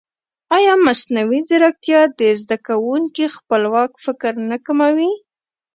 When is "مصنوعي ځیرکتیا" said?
0.87-1.99